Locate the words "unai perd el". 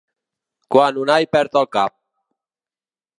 1.03-1.69